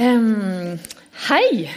[0.00, 0.78] Um,
[1.28, 1.68] hei!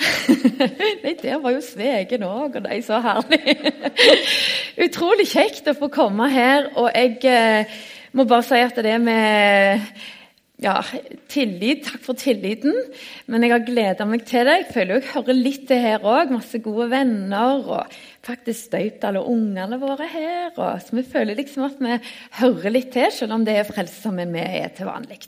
[1.02, 3.58] Nei, der var jo Svegen òg, og de så herlig.
[4.86, 6.70] Utrolig kjekt å få komme her.
[6.80, 7.76] Og jeg eh,
[8.16, 9.84] må bare si at det med
[10.60, 10.78] ja,
[11.28, 12.72] tillit Takk for tilliten.
[13.28, 14.58] Men jeg har gleda meg til det.
[14.62, 16.32] Jeg føler jeg hører litt til her òg.
[16.32, 17.60] Masse gode venner.
[17.60, 20.54] Og faktisk støypt alle ungene våre her.
[20.54, 22.00] Og, så vi føler liksom at vi
[22.40, 25.26] hører litt til, selv om det er Frelsesarmeen vi er til vanlig.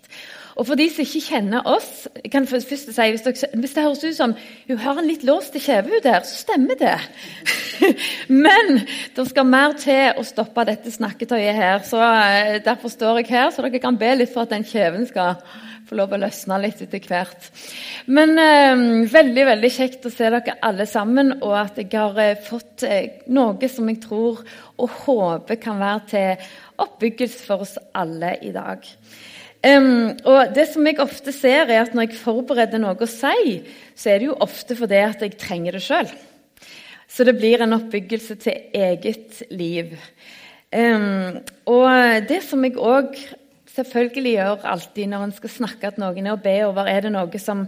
[0.57, 3.85] Og for de som ikke kjenner oss jeg kan først si, hvis, dere, hvis det
[3.85, 4.35] høres ut som
[4.69, 6.97] hun har en litt låst kjeve der, så stemmer det.
[8.45, 8.83] Men
[9.17, 11.83] det skal mer til å stoppe dette snakketøyet her.
[11.89, 15.09] så eh, Derfor står jeg her, så dere kan be litt for at den kjeven
[15.09, 15.41] skal
[15.93, 17.49] få lov å løsne litt etter hvert.
[18.13, 22.39] Men eh, veldig veldig kjekt å se dere alle sammen, og at jeg har eh,
[22.41, 24.41] fått eh, noe som jeg tror
[24.79, 26.49] og håper kan være til
[26.83, 28.89] oppbyggelse for oss alle i dag.
[29.63, 33.61] Um, og det som jeg ofte ser er at Når jeg forbereder noe å si,
[33.95, 36.11] så er det jo ofte fordi at jeg trenger det sjøl.
[37.07, 39.95] Så det blir en oppbyggelse til eget liv.
[40.73, 43.15] Um, og det som jeg òg
[43.73, 47.13] selvfølgelig gjør alltid når en skal snakke til noen, er å be over er det
[47.15, 47.67] noe som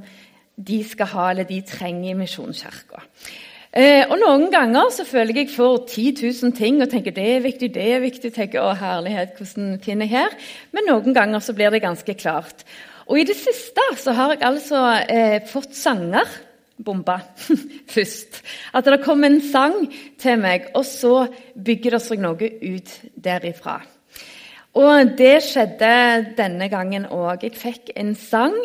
[0.54, 3.02] de skal ha eller de trenger i Misjonskirka.
[3.74, 7.40] Eh, og Noen ganger så føler jeg får 10 000 ting og tenker det er
[7.42, 8.30] viktig, det er viktig.
[8.36, 10.36] tenker, å herlighet, hvordan finner jeg her?
[10.70, 12.62] Men noen ganger så blir det ganske klart.
[13.10, 16.30] Og i det siste så har jeg altså eh, fått sanger
[16.78, 17.18] bomba
[17.94, 18.40] først.
[18.74, 19.88] At det kom en sang
[20.22, 21.26] til meg, og så
[21.58, 23.80] bygger det seg noe ut derifra.
[24.78, 27.42] Og det skjedde denne gangen òg.
[27.42, 28.56] Jeg fikk en sang.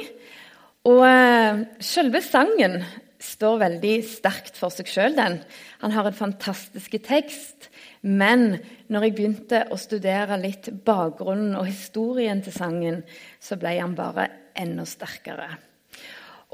[0.90, 2.84] Og eh, selve sangen
[3.20, 5.40] står veldig sterkt for seg sjøl, den.
[5.84, 7.70] Han har en fantastisk tekst.
[8.02, 13.02] Men når jeg begynte å studere litt bakgrunnen og historien til sangen,
[13.44, 15.50] så ble han bare enda sterkere.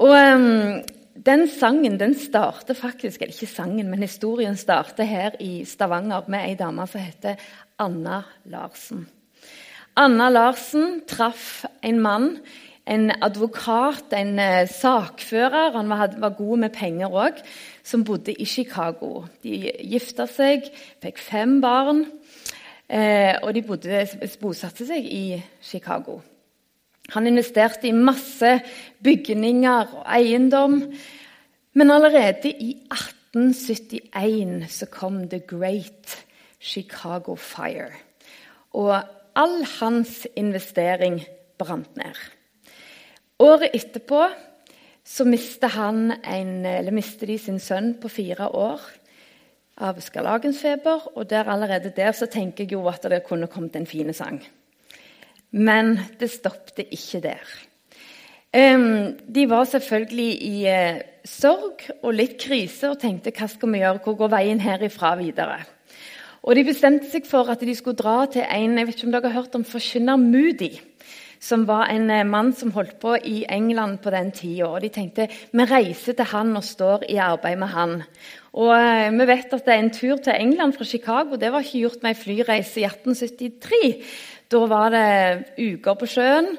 [0.02, 0.82] Og um,
[1.16, 6.50] den sangen den starter faktisk, eller ikke sangen, men historien starter her i Stavanger med
[6.50, 7.38] ei dame som heter
[7.80, 9.06] Anna Larsen.
[9.96, 12.32] Anna Larsen traff en mann
[12.86, 17.40] en advokat, en eh, sakfører, han var, var god med penger òg,
[17.82, 19.24] som bodde i Chicago.
[19.42, 20.68] De gifta seg,
[21.02, 22.04] fikk fem barn,
[22.86, 24.06] eh, og de bodde,
[24.40, 26.20] bosatte seg i Chicago.
[27.14, 28.60] Han investerte i masse
[29.02, 30.80] bygninger og eiendom,
[31.76, 36.16] men allerede i 1871 så kom The Great
[36.58, 37.92] Chicago Fire.
[38.74, 38.94] Og
[39.36, 41.20] all hans investering
[41.58, 42.35] brant ned.
[43.46, 44.24] Året etterpå
[45.06, 48.82] så mistet, han en, mister, de sin sønn på fire år
[49.86, 51.12] av skarlagensfeber.
[51.14, 54.40] Og der, allerede der så tenker jeg jo at det kunne kommet en fin sang.
[55.54, 57.54] Men det stoppet ikke der.
[58.56, 64.00] De var selvfølgelig i uh, sorg og litt krise og tenkte hva skal vi gjøre,
[64.02, 65.60] hvor går veien herifra videre?
[66.46, 69.14] Og De bestemte seg for at de skulle dra til en jeg vet ikke om
[69.14, 70.72] dere har hørt om forkynner Moody
[71.40, 74.70] som var en eh, mann som holdt på i England på den tida.
[74.82, 77.98] De tenkte vi reiser til han og står i arbeid med han.
[78.56, 81.64] Og eh, Vi vet at det er en tur til England fra Chicago det var
[81.64, 83.94] ikke gjort med ei flyreise i 1873.
[84.52, 85.06] Da var det
[85.58, 86.52] uker på sjøen,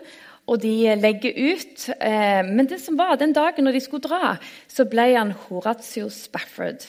[0.47, 1.89] og de legger ut.
[1.95, 6.09] Eh, men det som var den dagen når de skulle dra, så ble han Horatio
[6.11, 6.87] Spafford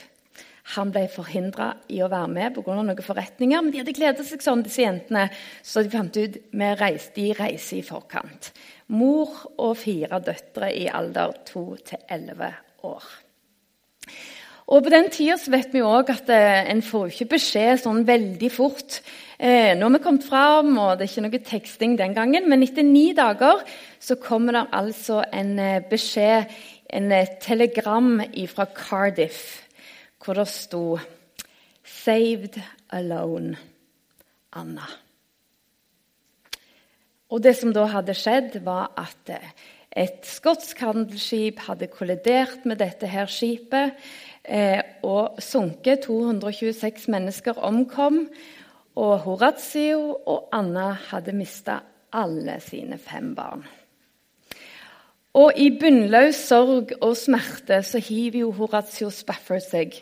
[0.74, 2.74] han ble forhindra i å være med pga.
[2.76, 3.62] noen forretninger.
[3.62, 5.28] Men de hadde gleda seg sånn, disse jentene,
[5.62, 8.50] så de fant ut at de reiser i forkant.
[8.88, 12.52] Mor og fire døtre i alder 2 til 11
[12.88, 13.08] år.
[14.68, 18.50] Og På den tida vet vi òg at eh, en får ikke beskjed sånn veldig
[18.52, 18.98] fort.
[19.38, 22.64] Eh, nå har vi kommet fram, og det er ikke noe teksting den gangen, men
[22.66, 23.62] etter ni dager
[23.98, 26.52] så kommer det altså en eh, beskjed,
[26.92, 28.18] en eh, telegram
[28.52, 29.67] fra Cardiff
[30.28, 30.98] hvor det sto
[31.84, 33.56] 'Saved alone
[34.56, 34.96] Anna'.
[37.28, 39.50] Og Det som da hadde skjedd, var at eh,
[39.96, 43.92] et skotsk handelsskip hadde kollidert med dette her skipet
[44.44, 46.00] eh, og sunket.
[46.00, 48.28] 226 mennesker omkom.
[48.96, 51.80] Og Horatio og Anna hadde mista
[52.12, 53.64] alle sine fem barn.
[55.36, 59.98] Og i bunnløs sorg og smerte så hiver jo Horatio Spafford seg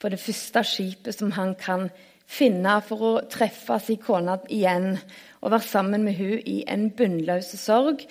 [0.00, 1.90] på det første skipet som han kan
[2.30, 4.94] finne for å treffe sin kone igjen
[5.40, 8.06] og være sammen med hun i en bunnløs sorg.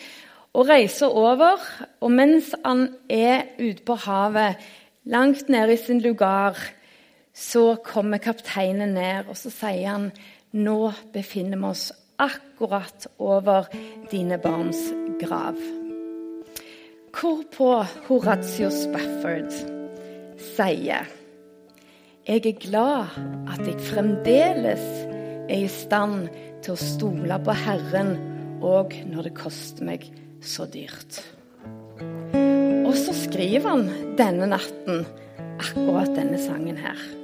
[0.54, 1.62] Og reiser over,
[2.02, 4.58] og mens han er ute på havet,
[5.06, 6.58] langt nede i sin lugar,
[7.34, 10.10] så kommer kapteinen ned, og så sier han
[10.58, 10.80] nå
[11.14, 11.90] befinner vi oss
[12.20, 13.70] akkurat over
[14.12, 14.90] dine barns
[15.22, 15.79] grav.
[17.10, 17.72] Hvorpå
[18.08, 19.50] Horatio Spafford
[20.54, 21.08] sier
[22.28, 23.16] Jeg er glad
[23.50, 24.84] at jeg fremdeles
[25.50, 26.28] er i stand
[26.62, 28.14] til å stole på Herren
[28.62, 30.06] òg når det koster meg
[30.46, 31.22] så dyrt.
[32.86, 33.88] Og så skriver han
[34.20, 35.08] denne natten
[35.58, 37.19] akkurat denne sangen her.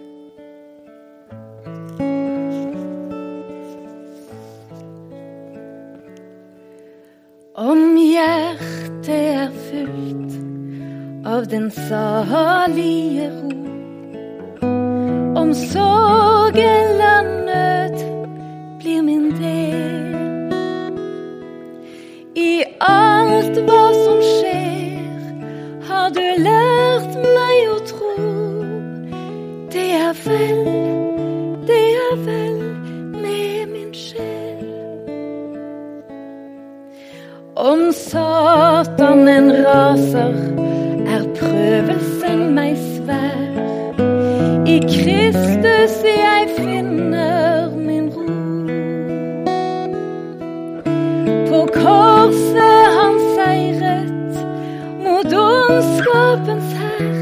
[9.05, 10.33] Hjertet er fullt
[11.25, 13.51] av den salige ro,
[15.41, 17.97] om sorg eller nød
[18.79, 20.15] blir min del.
[22.35, 23.84] I alt hva
[39.75, 40.35] raser,
[41.07, 43.41] er prøvelsen meg svær.
[44.67, 48.27] I Kristus jeg finner min ro.
[51.49, 54.39] På korset han seiret
[55.03, 57.19] mot ondskapens hær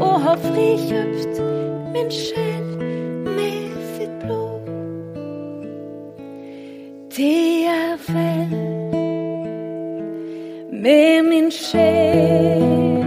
[0.00, 1.40] og har frikjøpt
[1.94, 2.68] min sjel
[3.30, 4.68] med sitt blod.
[7.16, 8.71] Det er vel
[10.82, 13.04] med min sjel.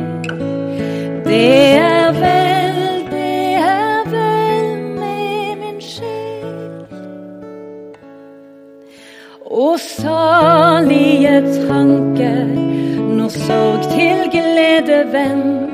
[1.25, 2.77] Det er vel,
[3.11, 6.85] det er vel med min sjel.
[9.45, 12.45] Og salige tanker
[13.17, 15.64] når sorg til glede vendt.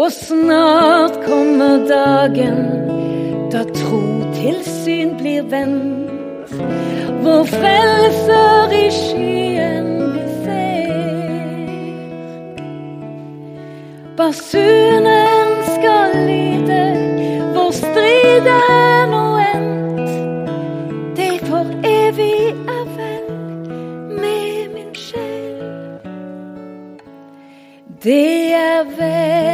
[0.00, 2.60] Og snart kommer dagen
[3.52, 3.98] da tro
[4.32, 6.54] til syn blir vendt.
[7.20, 11.66] Hvor frelser i skyen vi ser.
[14.16, 16.80] Basunen skal lyde,
[17.52, 20.16] hvor striden nå endt.
[21.20, 23.30] Det for evig er vel
[24.16, 25.62] med min sjel.
[28.04, 29.49] Det er vel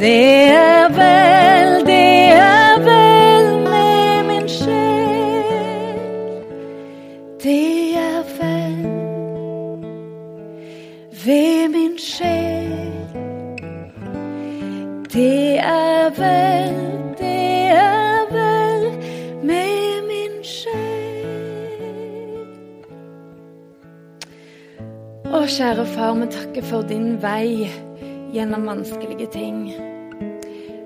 [0.00, 5.44] Det er vel, det er vel med min sjel.
[7.42, 8.86] Det er vel
[11.24, 12.72] ved min sjel.
[15.12, 16.80] Det er vel,
[17.18, 18.88] det er vel
[19.44, 20.80] med min sjel.
[25.28, 27.68] Å, kjære far, vi takker for din vei
[28.32, 29.89] gjennom vanskelige ting.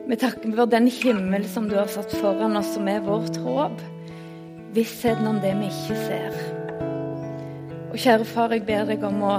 [0.04, 3.80] Vi takker for den himmel som du har satt foran oss, som er vårt håp.
[4.76, 6.36] Vissheten om det vi ikke ser.
[7.92, 9.38] Og kjære far, jeg ber deg om å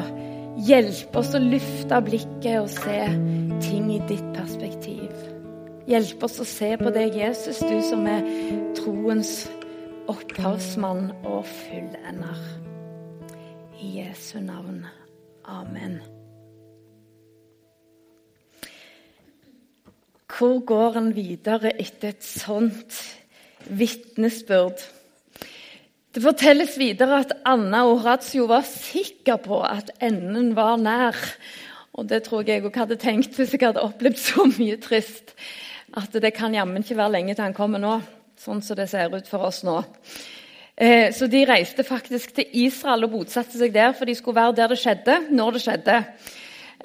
[0.65, 2.98] hjelpe oss å løfte blikket og se
[3.67, 5.12] ting i ditt perspektiv.
[5.86, 8.25] Hjelpe oss å se på deg, Jesus, du som er
[8.79, 9.36] troens
[10.10, 12.41] opphavsmann og fullender.
[13.84, 14.86] I Jesu navn.
[15.45, 16.00] Amen.
[20.35, 22.97] Hvor går en videre etter et sånt
[23.71, 24.81] vitnesbyrd?
[26.11, 31.15] Det fortelles videre at Anna og Horatio var sikre på at enden var nær.
[31.95, 35.31] Og det tror jeg òg hadde tenkt hvis jeg hadde opplevd så mye trist.
[35.95, 38.01] At det kan jammen ikke være lenge til han kommer nå,
[38.35, 39.77] sånn som det ser ut for oss nå.
[40.75, 44.57] Eh, så de reiste faktisk til Israel og bosatte seg der, for de skulle være
[44.59, 46.01] der det skjedde, når det skjedde.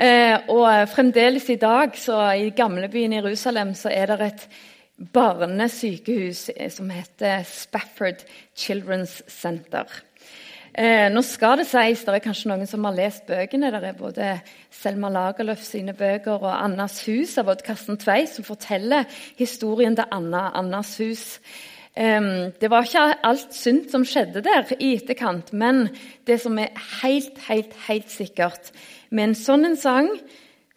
[0.00, 4.44] Eh, og fremdeles i dag, så i gamlebyen Jerusalem, så er det et
[5.12, 8.22] barnesykehus eh, som heter Spafford
[8.56, 9.84] Children's Center.
[10.72, 13.68] Eh, nå skal det sies, det er kanskje noen som har lest bøkene.
[13.74, 14.28] Det er både
[14.72, 19.04] Selma Lagerlöf sine bøker og 'Annas hus' av Odd Karsten Tvei, som forteller
[19.36, 21.40] historien til Anna, Annas hus.
[21.94, 25.90] Eh, det var ikke alt synd som skjedde der i etterkant, men
[26.26, 28.72] det som er helt, helt, helt sikkert
[29.10, 30.06] Med en sånn sang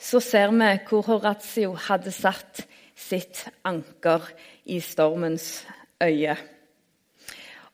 [0.01, 2.63] så ser vi hvor Horatio hadde satt
[2.97, 4.25] sitt anker
[4.65, 5.61] i stormens
[6.01, 6.33] øye.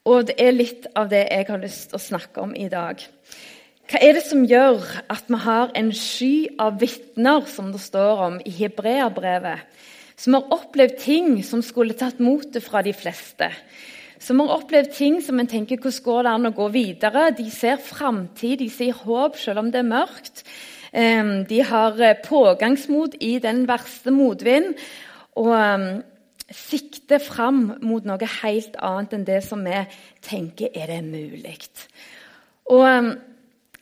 [0.03, 2.99] Og det er litt av det jeg har lyst til å snakke om i dag.
[3.89, 8.25] Hva er det som gjør at vi har en sky av vitner, som det står
[8.27, 9.63] om i Hebreabrevet,
[10.19, 13.47] som har opplevd ting som skulle tatt motet fra de fleste?
[14.19, 17.29] Som har opplevd ting som en tenker hvordan går det an å gå videre?
[17.37, 20.43] De ser framtid, de ser håp selv om det er mørkt.
[20.91, 24.75] Ehm, de har eh, pågangsmot i den verste motvind.
[25.39, 25.87] Og ehm,
[26.49, 29.83] sikter fram mot noe helt annet enn det som vi
[30.25, 31.57] tenker er det mulig.
[32.73, 33.13] Og ehm,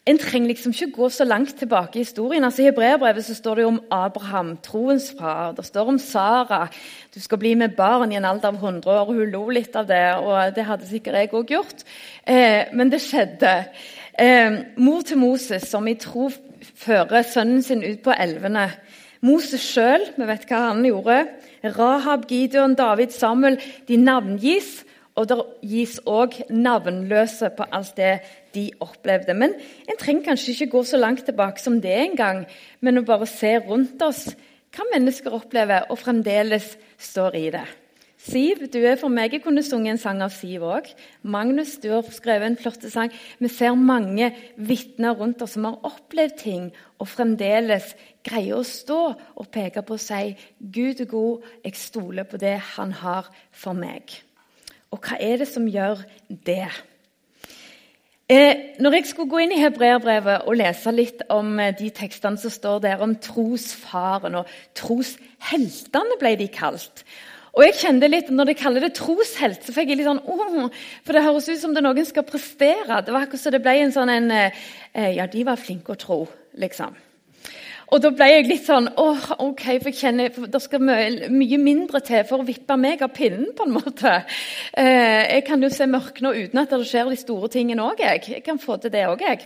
[0.08, 2.44] en trenger liksom ikke gå så langt tilbake i historien.
[2.44, 5.52] Altså, I Hebreerbrevet så står det jo om Abraham, troens far.
[5.58, 6.68] Det står om Sara.
[7.16, 9.12] Du skal bli med barn i en alder av 100 år.
[9.12, 11.84] Hun lo litt av det, og det hadde sikkert jeg òg gjort.
[12.24, 13.54] Eh, men det skjedde.
[14.20, 16.30] Eh, mor til Moses, som i tro
[16.78, 18.70] fører sønnen sin ut på elvene.
[19.22, 21.24] Moses sjøl, vi vet hva han gjorde.
[21.76, 23.60] Rahab, Gideon, David, Samuel.
[23.88, 24.86] De navngis.
[25.18, 28.20] Og det gis òg navnløse på alt det
[28.54, 29.34] de opplevde.
[29.34, 29.56] Men
[29.90, 32.46] en trenger kanskje ikke gå så langt tilbake som det engang,
[32.82, 34.28] men å bare se rundt oss
[34.76, 37.66] hva mennesker opplever og fremdeles står i det.
[38.18, 39.36] Siv, du er for meg.
[39.36, 40.90] Jeg kunne sunget en sang av Siv òg.
[41.22, 43.14] Magnus, du har skrevet en flott sang.
[43.40, 47.94] Vi ser mange vitner rundt oss som har opplevd ting og fremdeles
[48.26, 49.02] greier å stå
[49.38, 53.78] og peke på og si Gud er god, jeg stoler på det han har for
[53.78, 54.27] meg.
[54.94, 56.04] Og hva er det som gjør
[56.48, 56.68] det?
[58.28, 62.40] Eh, når jeg skulle gå inn i hebreerbrevet og lese litt om eh, de tekstene
[62.42, 67.06] som står der om trosfaren og trosheltene, ble de kalt.
[67.56, 70.68] Og jeg kjente litt, Når de kaller det troshelt, så fikk jeg litt sånn oh,
[71.08, 73.00] For det høres ut som det noen skal prestere.
[73.02, 75.98] Det var akkurat som det ble en sånn en, eh Ja, de var flinke å
[75.98, 76.20] tro,
[76.60, 77.07] liksom.
[77.88, 81.60] Og da ble jeg litt sånn åh, ok, for jeg kjenner Det skal mye, mye,
[81.62, 84.14] mindre til for å vippe meg av pinnen, på en måte.
[84.74, 88.04] Eh, jeg kan jo se mørke nå uten at det skjer de store tingene òg,
[88.04, 88.26] jeg.
[88.36, 89.46] Jeg kan få til det òg, jeg.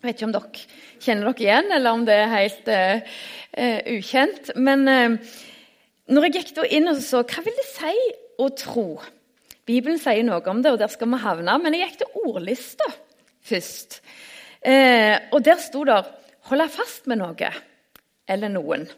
[0.00, 0.62] Jeg vet ikke om dere
[1.04, 3.18] kjenner dere igjen, eller om det er helt eh,
[3.52, 4.54] uh, ukjent.
[4.56, 5.34] Men eh,
[6.08, 7.92] når jeg gikk da inn og så hva vil det si
[8.40, 8.86] å tro?
[9.68, 11.58] Bibelen sier noe om det, og der skal vi havne.
[11.60, 12.88] Men jeg gikk til ordlista
[13.44, 14.00] først.
[15.32, 16.00] og der sto det
[16.50, 17.50] Holde fast med noe
[18.30, 18.88] eller noen.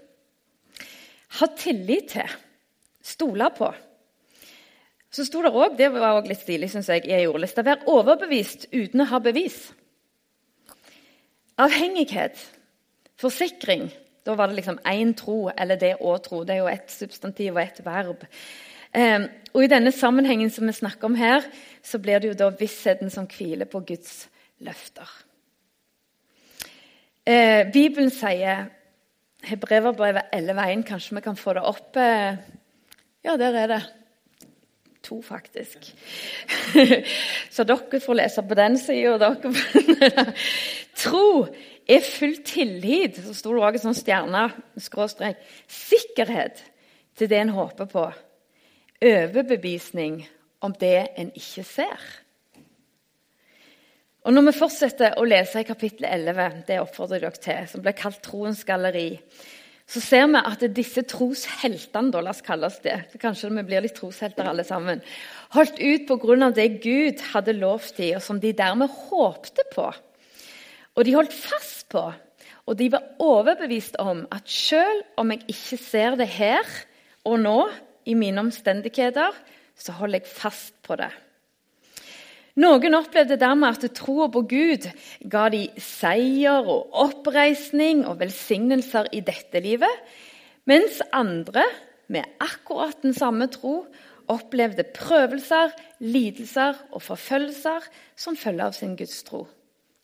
[1.38, 2.36] Ha tillit til.
[3.02, 3.68] Stole på.
[5.12, 7.82] Så sto det òg, det var òg litt stilig, synes jeg, i ei ordliste, vær
[7.90, 9.58] overbevist uten å ha bevis.
[11.60, 12.38] Avhengighet.
[13.20, 13.90] Forsikring.
[14.24, 16.40] Da var det liksom én tro, eller det å tro.
[16.46, 18.24] Det er jo ett substantiv og ett verb.
[18.92, 21.44] Um, og I denne sammenhengen som vi snakker om her,
[21.84, 24.30] så blir det jo da vissheten som hviler på Guds
[24.64, 25.08] løfter.
[27.26, 28.66] Eh, Bibelen sier
[29.46, 30.82] Hebreverbrevet 11.1.
[30.82, 31.96] Kanskje vi kan få det opp?
[31.96, 32.34] Eh,
[33.22, 33.82] ja, der er det.
[35.02, 35.86] To, faktisk.
[37.54, 39.30] Så dere får lese på den sida.
[41.04, 41.46] Tro
[41.86, 43.22] er full tillit.
[43.22, 44.44] Så sto det òg en sånn stjerne,
[44.82, 45.38] skråstrek.
[45.70, 46.64] Sikkerhet
[47.18, 48.08] til det en håper på.
[49.02, 50.24] Overbevisning
[50.62, 52.02] om det en ikke ser.
[54.22, 57.82] Og Når vi fortsetter å lese i kapittel 11, det oppfordrer jeg dere til, som
[57.82, 59.16] blir kalt Troens galleri,
[59.90, 63.82] så ser vi at disse trosheltene, da, la oss kalle oss det, kanskje vi blir
[63.82, 65.02] litt troshelter alle sammen,
[65.56, 66.50] holdt ut pga.
[66.54, 69.88] det Gud hadde lovt dem, og som de dermed håpte på.
[70.94, 72.06] Og de holdt fast på,
[72.66, 76.62] og de var overbevist om at selv om jeg ikke ser det her
[77.24, 77.58] og nå,
[78.06, 79.30] i mine omstendigheter,
[79.78, 81.10] så holder jeg fast på det.
[82.60, 84.84] Noen opplevde dermed at troa på Gud
[85.32, 90.02] ga de seier og oppreisning og velsignelser i dette livet,
[90.68, 91.64] mens andre
[92.12, 93.86] med akkurat den samme tro
[94.32, 95.72] opplevde prøvelser,
[96.04, 97.88] lidelser og forfølgelser
[98.20, 99.46] som følge av sin gudstro.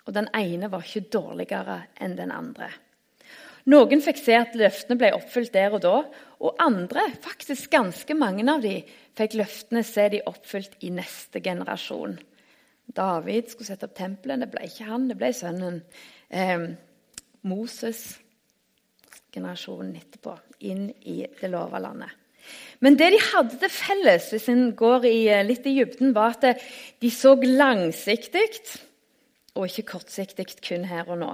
[0.09, 2.71] Og den ene var ikke dårligere enn den andre.
[3.69, 5.95] Noen fikk se at løftene ble oppfylt der og da,
[6.40, 8.88] og andre, faktisk ganske mange av dem,
[9.21, 12.17] fikk løftene se de oppfylt i neste generasjon.
[12.97, 14.42] David skulle sette opp tempelet.
[14.42, 15.83] Det ble ikke han, det ble sønnen.
[16.28, 16.64] Eh,
[17.49, 18.02] Moses,
[19.35, 20.35] generasjonen etterpå,
[20.66, 22.14] inn i det lova landet.
[22.80, 26.37] Men det de hadde til felles, hvis en går i, eh, litt i dybden, var
[26.38, 26.62] at
[27.00, 28.47] de så langsiktig
[29.54, 31.33] og ikke kortsiktig kun her og nå.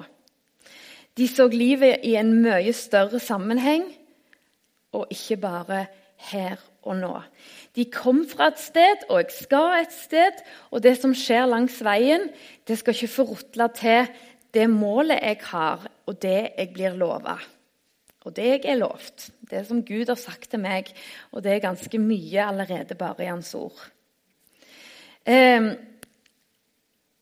[1.14, 3.84] De så livet i en mye større sammenheng
[4.92, 5.87] og ikke bare
[6.30, 7.12] her og nå.
[7.75, 10.43] De kom fra et sted, og jeg skal et sted.
[10.71, 12.28] Og det som skjer langs veien,
[12.69, 13.26] det skal ikke få
[13.75, 14.12] til
[14.54, 17.35] det målet jeg har, og det jeg blir lova.
[18.25, 20.88] Og det jeg er lovt, det som Gud har sagt til meg,
[21.33, 23.83] og det er ganske mye allerede bare i Hans ord.
[25.26, 25.75] Eh,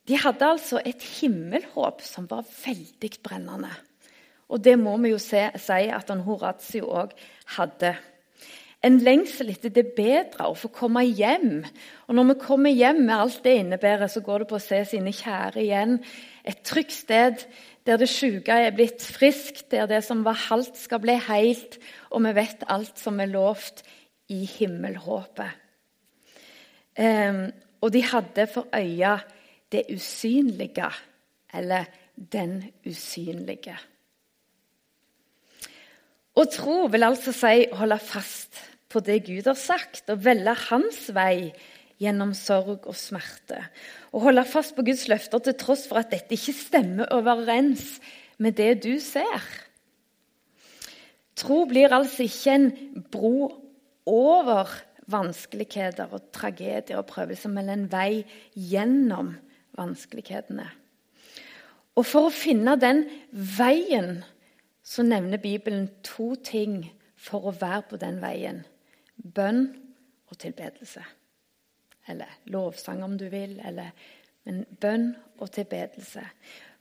[0.09, 3.73] de hadde altså et himmelhåp som var veldig brennende.
[4.53, 7.15] Og det må vi jo se, si at han Horatio òg
[7.57, 7.95] hadde.
[8.83, 11.61] En lengsel etter det bedre, å få komme hjem.
[12.09, 14.81] Og når vi kommer hjem med alt det innebærer, så går det på å se
[14.91, 16.01] sine kjære igjen.
[16.43, 17.45] Et trygt sted
[17.87, 21.79] der det sjuke er blitt friskt, der det som var halvt, skal bli helt,
[22.11, 23.85] og vi vet alt som er lovt
[24.35, 25.61] i himmelhåpet.
[26.99, 27.47] Um,
[27.83, 29.17] og de hadde for øya
[29.73, 30.91] det usynlige,
[31.55, 33.79] eller den usynlige.
[36.33, 38.61] Å tro vil altså si holde fast
[38.93, 41.53] på det Gud har sagt, og velge hans vei
[42.03, 43.61] gjennom sorg og smerte.
[44.13, 47.97] Og holde fast på Guds løfter til tross for at dette ikke stemmer overens
[48.43, 49.43] med det du ser.
[51.39, 52.71] Tro blir altså ikke en
[53.13, 53.53] bro
[54.07, 54.71] over
[55.13, 58.23] vanskeligheter og tragedier og prøvelser, men en vei
[58.55, 59.35] gjennom
[59.79, 60.69] vanskelighetene.
[61.97, 64.23] Og For å finne den veien
[64.83, 66.83] så nevner Bibelen to ting
[67.17, 68.63] for å være på den veien.
[69.23, 69.67] Bønn
[70.29, 71.05] og tilbedelse.
[72.09, 73.59] Eller lovsang, om du vil.
[73.65, 73.93] Eller,
[74.45, 76.25] men bønn og tilbedelse.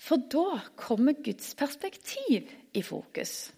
[0.01, 3.51] For da kommer Guds perspektiv i fokus.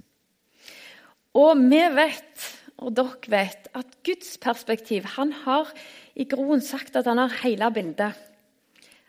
[1.34, 5.72] Og vi vet, og dere vet, at Guds perspektiv Han har
[6.16, 8.13] i groen sagt at han har hele bildet.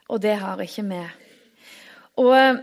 [0.08, 1.02] Og det har ikke vi.
[2.16, 2.60] Og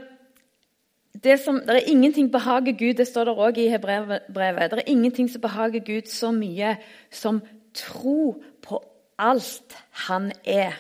[1.13, 4.30] det, som, det er ingenting behager Gud, det står der òg i Hebrevet.
[4.72, 6.77] Det er ingenting som behager Gud så mye
[7.12, 7.41] som
[7.74, 8.80] tro på
[9.20, 9.75] alt
[10.08, 10.74] han er,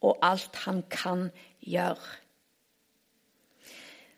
[0.00, 1.28] og alt han kan
[1.60, 2.18] gjøre.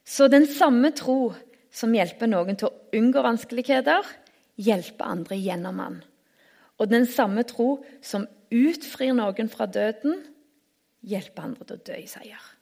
[0.04, 1.33] Så den samme tro
[1.75, 4.04] som hjelper noen til å unngå vanskeligheter,
[4.61, 6.02] hjelper andre gjennom han.
[6.78, 10.20] Og den samme tro som utfrir noen fra døden,
[11.05, 12.53] hjelper andre til å dø i seier.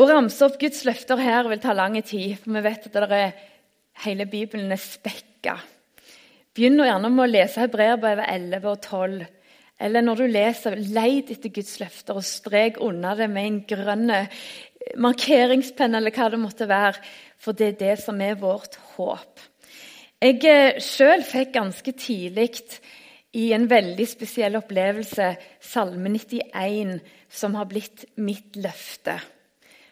[0.00, 3.32] Å ramse opp Guds løfter her vil ta lang tid, for vi vet at er,
[4.06, 5.58] hele Bibelen er spekka.
[6.56, 9.26] Begynn gjerne med å lese Hebreerbrevet 11 og 12.
[9.84, 14.12] Eller når du leser, leid etter Guds løfter og strek under det med en grønn
[15.04, 17.02] markeringspenn, eller hva det måtte være.
[17.40, 19.42] For det er det som er vårt håp.
[20.20, 22.48] Jeg eh, sjøl fikk ganske tidlig
[23.36, 25.28] i en veldig spesiell opplevelse
[25.60, 26.96] Salme 91,
[27.28, 29.18] som har blitt mitt løfte.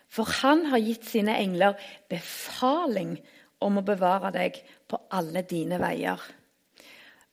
[0.09, 1.77] For han har gitt sine engler
[2.11, 3.17] befaling
[3.65, 6.21] om å bevare deg på alle dine veier.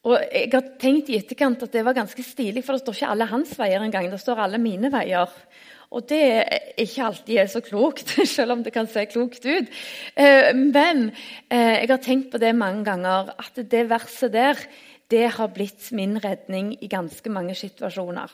[0.05, 3.13] Og Jeg har tenkt i etterkant at det var ganske stilig, for det står ikke
[3.13, 4.09] alle hans veier engang.
[4.11, 5.31] Det står alle mine veier.
[5.95, 9.71] Og det er ikke alltid er så klokt, selv om det kan se klokt ut.
[10.13, 11.07] Eh, men
[11.49, 14.61] eh, jeg har tenkt på det mange ganger, at det verset der
[15.13, 18.31] det har blitt min redning i ganske mange situasjoner.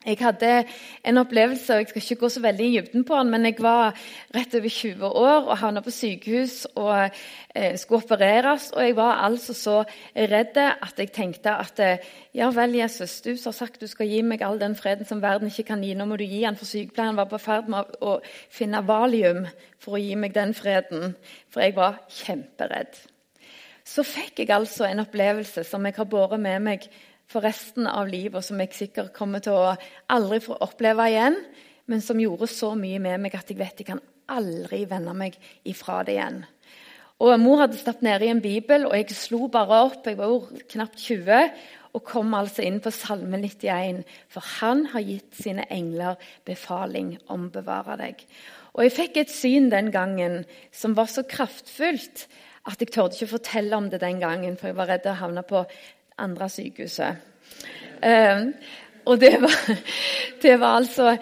[0.00, 0.64] Jeg hadde
[1.04, 3.58] en opplevelse, og jeg skal ikke gå så veldig i dybden på den, men jeg
[3.60, 3.90] var
[4.32, 7.10] rett over 20 år og havna på sykehus og
[7.54, 8.70] eh, skulle opereres.
[8.72, 9.74] Og jeg var altså så
[10.16, 14.22] redd at jeg tenkte at eh, ja vel, Jesus, du har sagt du skal gi
[14.24, 15.92] meg all den freden som verden ikke kan gi.
[15.92, 18.16] Nå må du gi den, for sykepleieren var på ferd med å
[18.48, 19.44] finne valium
[19.76, 21.12] for å gi meg den freden.
[21.52, 22.96] For jeg var kjemperedd.
[23.84, 26.88] Så fikk jeg altså en opplevelse som jeg har båret med meg
[27.30, 29.74] for resten av livet, som jeg sikkert kommer til å
[30.10, 31.38] aldri få oppleve igjen,
[31.90, 35.36] men som gjorde så mye med meg at jeg vet jeg kan aldri vende meg
[35.66, 36.42] ifra det igjen.
[37.20, 40.06] Og Mor hadde stappet ned i en bibel, og jeg slo bare opp.
[40.08, 41.50] Jeg var jo knapt 20
[41.90, 44.00] og kom altså inn på Salme 91.
[44.32, 46.16] For han har gitt sine engler
[46.48, 48.24] befaling om å bevare deg.
[48.72, 52.24] Og jeg fikk et syn den gangen som var så kraftfullt
[52.70, 55.44] at jeg torde ikke fortelle om det den gangen, for jeg var redd å havne
[55.44, 55.64] på
[56.20, 57.26] andre sykehuset.
[58.00, 58.52] Um,
[59.08, 59.56] og det var,
[60.44, 61.16] det var altså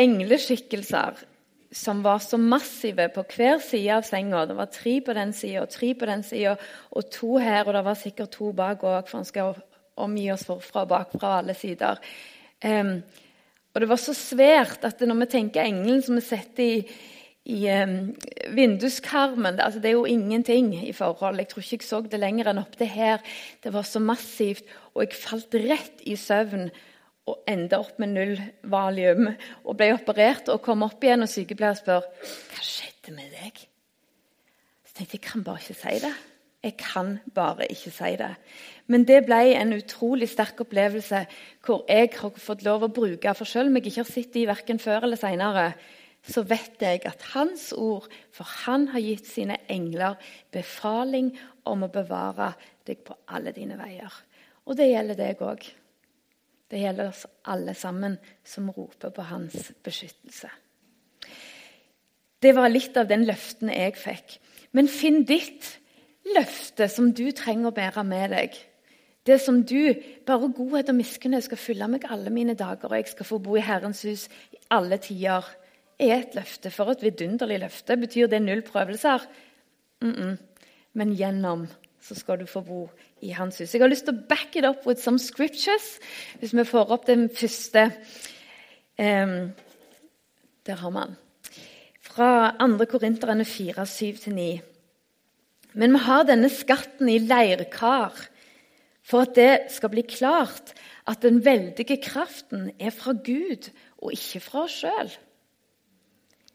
[0.00, 1.26] engleskikkelser
[1.72, 4.42] som var så massive på hver side av senga.
[4.46, 6.56] Det var tre på den sida og tre på den sida,
[6.90, 9.54] og to her, og det var sikkert to bak òg, for han skal
[10.00, 12.00] omgi oss forfra og bakfra alle sider.
[12.64, 12.96] Um,
[13.70, 16.80] og det var så svært at når vi tenker engelen som vi setter i
[17.50, 17.96] i um,
[18.54, 19.58] vinduskarmen.
[19.60, 21.40] Altså, det er jo ingenting i forhold.
[21.42, 23.24] Jeg tror ikke jeg så det lenger enn opp til her.
[23.62, 24.70] Det var så massivt.
[24.94, 26.70] Og jeg falt rett i søvn
[27.30, 28.34] og enda opp med null
[28.70, 29.32] valium.
[29.64, 33.62] Og ble operert og kom opp igjen, og sykepleier spør hva skjedde med deg.
[34.86, 36.16] Så tenkte jeg jeg kan bare ikke si det.
[36.60, 38.34] Jeg kan bare ikke si det.
[38.90, 41.22] Men det ble en utrolig sterk opplevelse
[41.64, 44.44] hvor jeg har fått lov å bruke For selv om jeg ikke har sett de
[44.50, 45.70] verken før eller seinere,
[46.26, 50.18] så vet jeg at Hans ord, for Han har gitt sine engler
[50.52, 51.32] befaling
[51.64, 52.52] om å bevare
[52.86, 54.12] deg på alle dine veier.
[54.68, 55.64] Og det gjelder deg òg.
[56.70, 58.14] Det gjelder oss alle sammen
[58.46, 60.50] som roper på hans beskyttelse.
[62.40, 64.36] Det var litt av den løften jeg fikk.
[64.76, 65.66] Men finn ditt
[66.30, 68.54] løfte som du trenger å bære med deg.
[69.26, 69.92] Det som du,
[70.26, 73.58] bare godhet og miskunnhet, skal fylle meg alle mine dager, og jeg skal få bo
[73.58, 75.44] i Herrens hus i alle tider,
[76.00, 76.70] er et løfte.
[76.70, 77.96] For et vidunderlig løfte.
[77.96, 79.26] Betyr det null prøvelser?
[80.02, 80.36] Mm -mm.
[80.92, 81.68] Men gjennom
[82.00, 82.88] så skal du få bo
[83.20, 83.74] i Hans hus.
[83.74, 85.98] Jeg har lyst til å back it up with some scriptures.
[86.40, 87.90] Hvis vi får opp den første
[88.98, 89.52] um,
[90.66, 91.16] Der har man.
[92.02, 92.84] Fra 2.
[92.84, 94.60] Korinterne 4, 7-9.
[95.72, 98.16] Men vi har denne skatten i leirkar
[99.06, 100.74] for at det skal bli klart
[101.08, 105.12] at den veldige kraften er fra Gud og ikke fra oss sjøl.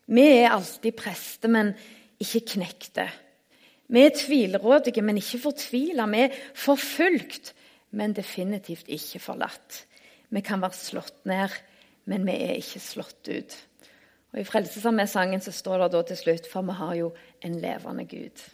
[0.05, 1.73] Vi er alltid prester, men
[2.21, 3.07] ikke knekte.
[3.87, 6.07] Vi er tvilrådige, men ikke fortvila.
[6.09, 7.53] Vi er forfulgt,
[7.95, 9.85] men definitivt ikke forlatt.
[10.29, 11.53] Vi kan være slått ned,
[12.09, 13.55] men vi er ikke slått ut.
[14.33, 17.11] Og I Frelsesarmé-sangen står det da til slutt, for vi har jo
[17.45, 18.45] en levende Gud.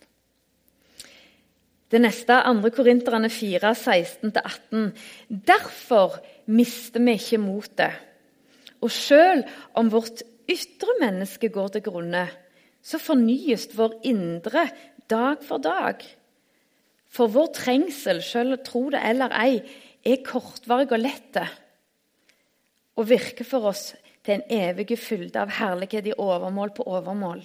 [1.92, 2.70] Det neste, 2.
[2.72, 4.92] Korinterne 4, 16-18.
[5.28, 7.98] Derfor mister vi ikke motet.
[8.82, 9.44] Og selv
[9.76, 12.26] om vårt ytre menneske går til grunne,
[12.82, 14.68] så fornyes vår indre
[15.10, 16.04] dag for dag.
[17.12, 19.60] For vår trengsel, selv tro det eller ei,
[20.02, 21.42] er kortvarig og lett
[22.98, 23.92] og virker for oss
[24.26, 27.44] til en evig fylde av herlighet i overmål på overmål.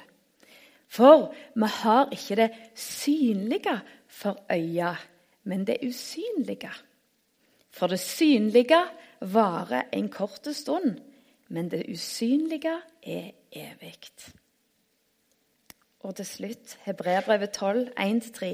[0.89, 3.77] For vi har ikke det synlige
[4.09, 4.95] for øya,
[5.45, 6.73] men det usynlige.
[7.71, 8.83] For det synlige
[9.21, 10.99] varer en kort stund,
[11.49, 14.11] men det usynlige er evig.
[16.07, 18.51] Og til slutt Hebreabrevet 12, 1-3.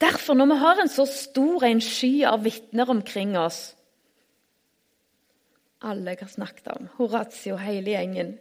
[0.00, 3.74] Derfor, når vi har en så stor en sky av vitner omkring oss
[5.82, 8.32] Alle jeg har snakket om, Horatio, hele gjengen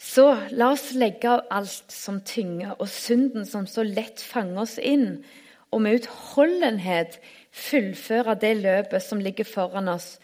[0.00, 4.78] så la oss legge av alt som tynger, og synden som så lett fanger oss
[4.80, 5.18] inn,
[5.70, 7.18] og med utholdenhet
[7.52, 10.14] fullføre det løpet som ligger foran oss,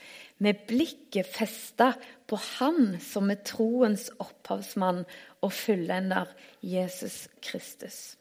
[0.42, 1.92] med blikket festa
[2.28, 5.04] på Han som er troens opphavsmann
[5.40, 6.28] og fullender,
[6.60, 8.16] Jesus Kristus.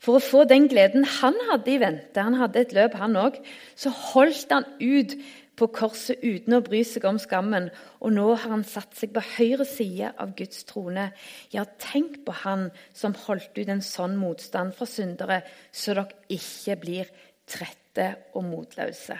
[0.00, 3.38] For å få den gleden han hadde i vente, han hadde et løp han òg,
[3.76, 5.16] så holdt han ut
[5.58, 7.66] på korset uten å bry seg om skammen,
[7.98, 11.08] og nå har han satt seg på høyre side av Guds trone.
[11.54, 15.40] Ja, tenk på han som holdt ut en sånn motstand fra syndere,
[15.72, 17.10] så dere ikke blir
[17.48, 19.18] trette og motløse.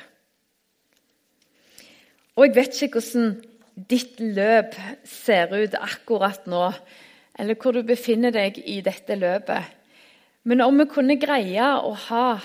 [2.39, 3.33] Og jeg vet ikke hvordan
[3.91, 6.69] ditt løp ser ut akkurat nå,
[7.39, 9.75] eller hvor du befinner deg i dette løpet.
[10.47, 12.39] Men om vi kunne greie å ha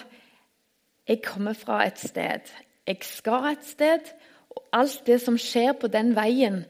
[1.03, 2.47] Jeg kommer fra et sted
[2.87, 4.09] jeg skal et sted,
[4.51, 6.63] og alt det som skjer på den veien,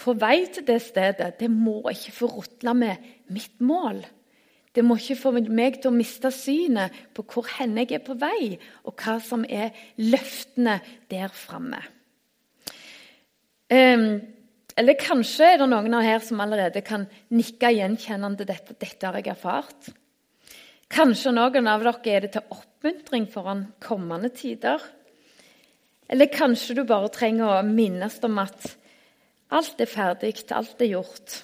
[0.00, 4.00] på vei til det stedet, det må ikke få rotle med mitt mål.
[4.72, 8.16] Det må ikke få meg til å miste synet på hvor hen jeg er på
[8.16, 8.56] vei,
[8.88, 10.78] og hva som er løftene
[11.10, 11.82] der framme.
[13.70, 14.20] Um,
[14.78, 17.04] eller kanskje er det noen av her som allerede kan
[17.34, 18.74] nikke gjenkjennende dette.
[18.74, 19.90] Dette har jeg erfart.
[20.90, 24.82] Kanskje noen av dere er det til oppmuntring foran kommende tider.
[26.10, 28.72] Eller kanskje du bare trenger å minnes om at
[29.54, 31.36] alt er ferdig, alt er gjort.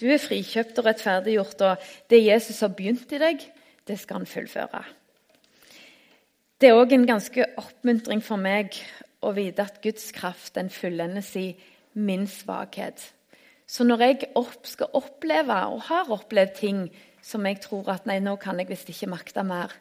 [0.00, 3.44] Du er frikjøpt og rettferdiggjort, og det Jesus har begynt i deg,
[3.88, 4.82] det skal han fullføre.
[6.60, 8.76] Det er òg en ganske oppmuntring for meg
[9.24, 11.48] å vite at Guds kraft den fullendes i
[11.96, 13.00] min svakhet.
[13.66, 16.82] Så når jeg opp, skal oppleve, og har opplevd ting
[17.24, 19.72] som jeg tror at nei, nå kan jeg visst ikke makte mer,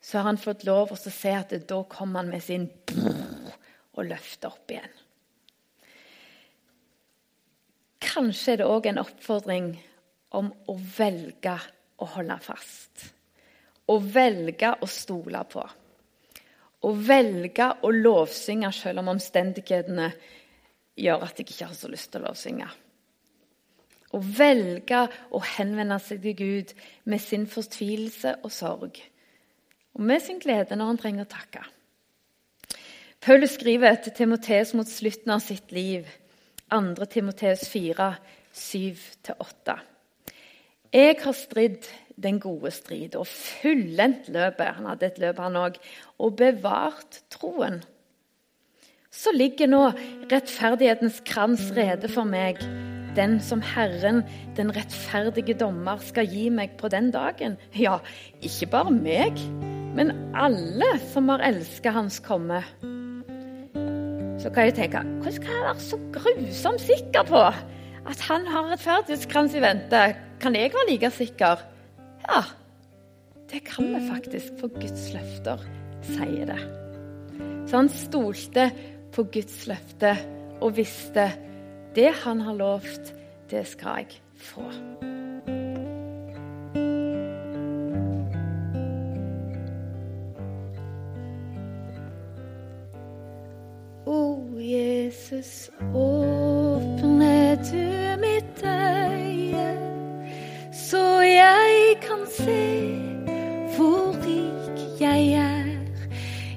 [0.00, 2.68] så har han fått lov å se at da kommer han med sin
[3.96, 4.94] og løfter opp igjen.
[8.06, 9.72] Kanskje er det òg en oppfordring
[10.38, 11.56] om å velge
[12.00, 13.10] å holde fast.
[13.88, 15.64] Å velge å stole på.
[16.86, 20.10] Å velge å lovsynge selv om omstendighetene
[20.96, 22.68] gjør at jeg ikke har så lyst til å lovsynge.
[24.14, 25.02] Å velge
[25.34, 26.72] å henvende seg til Gud
[27.10, 29.02] med sin fortvilelse og sorg
[29.96, 31.62] og med sin glede når han trenger å takke.
[33.24, 36.04] Paulus skriver til Timoteus mot slutten av sitt liv,
[36.68, 37.06] 2.
[37.10, 38.10] Timoteus 4,
[38.52, 39.76] 7-8.
[40.92, 41.88] Jeg har stridd
[42.22, 44.76] den gode strid og fullendt løpet.
[44.78, 45.78] Han hadde et løp, han òg.
[46.18, 47.82] Og bevart troen.
[49.12, 49.82] Så ligger nå
[50.32, 52.60] rettferdighetens krans rede for meg,
[53.16, 54.20] den som Herren,
[54.58, 57.56] den rettferdige dommer, skal gi meg på den dagen.
[57.72, 57.96] Ja,
[58.44, 59.40] ikke bare meg,
[59.96, 62.60] men alle som har elsket Hans komme.
[64.36, 67.40] Så kan jeg tenke hvordan kan jeg være så grusomt sikker på
[68.06, 70.02] at han har rettferdighetskrans i vente?
[70.44, 71.64] Kan jeg være like sikker?
[72.28, 72.42] Ja,
[73.50, 75.62] det kan vi faktisk, for Guds løfter
[76.06, 76.60] sier det.
[77.66, 78.70] Så han stolte
[79.14, 80.16] på Guds løfte
[80.60, 81.30] og visste
[81.96, 83.14] det han har lovt,
[83.50, 84.66] det skal jeg få.
[94.06, 96.25] O Jesus, åpne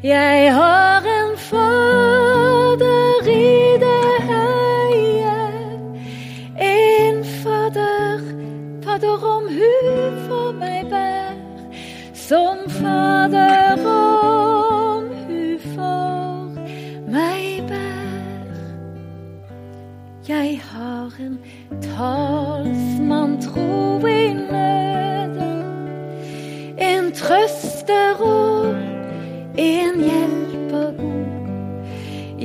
[0.10, 0.88] Jeg har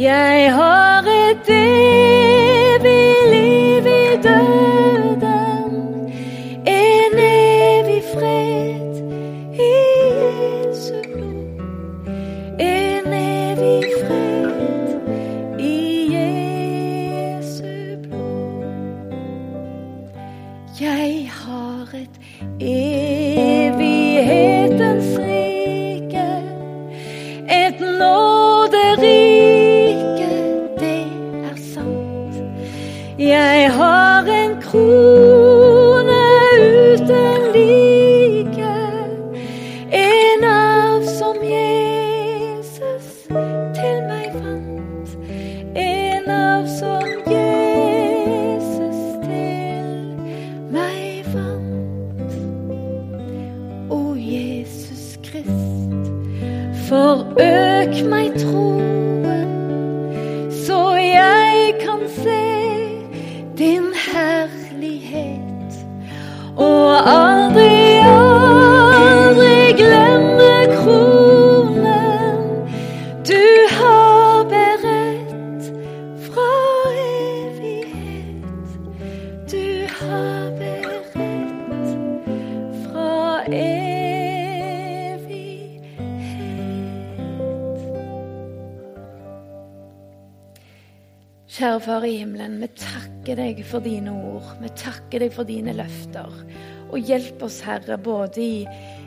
[0.04, 5.72] Jeg har et evig liv i døden,
[6.66, 8.94] en evig fred
[9.54, 9.72] i
[10.20, 11.34] Jesu blod.
[64.85, 65.87] Herlighet.
[66.57, 72.44] Og aldri, aldri glemme kronen
[73.25, 75.64] du har beredt
[76.27, 76.51] fra
[77.01, 78.68] evighet.
[79.51, 81.90] Du har beredt
[82.85, 84.05] fra evighet.
[91.49, 92.68] Kjære Far i himmelen, vi
[93.24, 94.44] takker deg for dine ord.
[94.60, 96.28] Vi takker deg for dine løfter.
[96.92, 98.66] Og hjelp oss, Herre, både i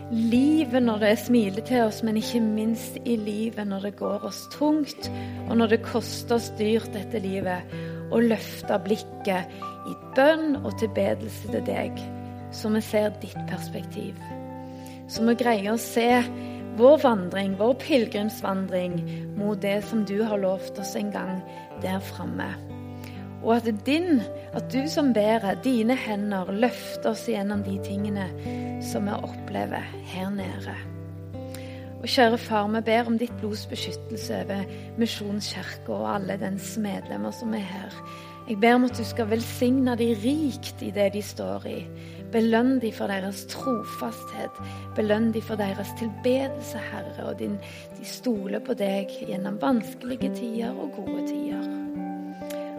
[0.10, 4.48] livet når det smiler til oss, men ikke minst i livet når det går oss
[4.56, 5.12] tungt,
[5.46, 7.76] og når det koster oss dyrt dette livet,
[8.10, 9.54] å løfte blikket
[9.86, 12.02] i bønn og tilbedelse til deg,
[12.50, 14.18] så vi ser ditt perspektiv.
[15.14, 16.10] Så vi greier å se
[16.80, 18.98] vår vandring, vår pilegrimsvandring,
[19.38, 21.38] mot det som du har lovt oss en gang
[21.86, 22.50] der framme.
[23.44, 24.22] Og at din,
[24.54, 28.28] at du som bærer, dine hender løfter oss gjennom de tingene
[28.82, 30.76] som vi opplever her nede.
[31.98, 34.66] Og kjære far, vi ber om ditt blods beskyttelse over
[34.98, 37.96] Misjonskirka og alle dens medlemmer som er her.
[38.50, 41.80] Jeg ber om at du skal velsigne de rikt i det de står i.
[42.32, 44.62] Belønn de for deres trofasthet.
[44.96, 47.30] Belønn de for deres tilbedelse, Herre.
[47.32, 47.58] Og din,
[47.98, 51.77] de stoler på deg gjennom vanskelige tider og gode tider.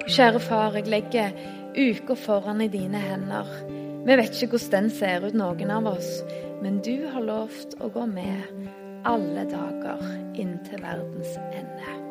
[0.09, 1.35] Kjære far, jeg legger
[1.77, 3.49] uka foran i dine hender.
[4.07, 6.09] Vi vet ikke hvordan den ser ut, noen av oss,
[6.62, 8.64] men du har lovt å gå med
[9.05, 10.01] alle dager
[10.33, 12.08] inntil verdens ende.